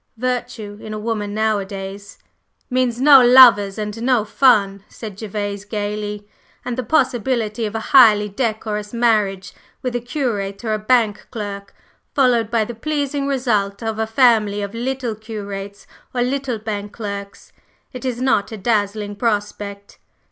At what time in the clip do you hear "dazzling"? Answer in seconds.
18.57-19.15